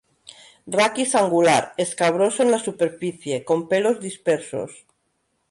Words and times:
Raquis 0.77 1.13
angular; 1.13 1.75
escabroso 1.77 2.41
en 2.41 2.49
la 2.49 2.57
superficie; 2.57 3.43
con 3.45 3.59
pelos 3.69 3.99
dispersos. 4.07 4.71